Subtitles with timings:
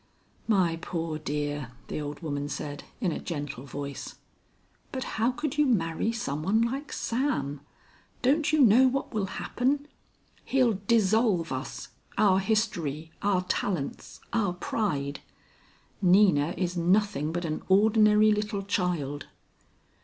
[0.47, 4.15] "My poor dear," the old woman said in a gentle voice.
[4.91, 7.61] "But how could you marry someone like Sam?
[8.23, 9.87] Don't you know what will happen?
[10.43, 15.19] He'll dissolve us, our history, our talents, our pride.
[16.01, 19.27] Nina is nothing but an ordinary little child."